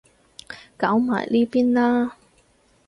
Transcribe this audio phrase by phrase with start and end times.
[0.77, 2.17] 搞埋呢邊啦